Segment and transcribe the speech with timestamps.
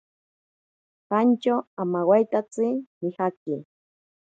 [1.09, 2.67] Pantyo amawaitatsi
[3.01, 3.55] nijaki.